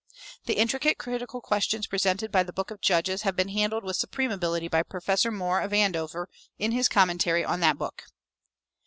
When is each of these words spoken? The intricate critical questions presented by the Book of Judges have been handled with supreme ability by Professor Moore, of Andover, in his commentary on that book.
The 0.45 0.55
intricate 0.55 0.97
critical 0.97 1.41
questions 1.41 1.85
presented 1.85 2.31
by 2.31 2.41
the 2.41 2.51
Book 2.51 2.71
of 2.71 2.81
Judges 2.81 3.21
have 3.21 3.35
been 3.35 3.49
handled 3.49 3.83
with 3.83 3.97
supreme 3.97 4.31
ability 4.31 4.67
by 4.67 4.81
Professor 4.81 5.29
Moore, 5.29 5.61
of 5.61 5.73
Andover, 5.73 6.27
in 6.57 6.71
his 6.71 6.89
commentary 6.89 7.45
on 7.45 7.59
that 7.59 7.77
book. 7.77 8.05